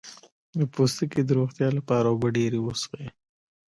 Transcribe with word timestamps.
د 0.59 0.61
پوستکي 0.73 1.21
د 1.25 1.29
روغتیا 1.39 1.67
لپاره 1.77 2.05
اوبه 2.09 2.27
ډیرې 2.37 2.59
وڅښئ 2.61 3.05